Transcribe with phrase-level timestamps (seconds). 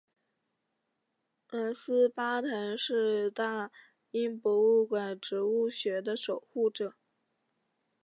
[1.51, 3.71] 兰斯巴腾是大
[4.09, 6.95] 英博物馆植物学的守护者。